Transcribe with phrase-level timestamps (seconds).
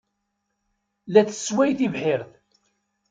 [1.13, 2.31] La tessway tibḥirt.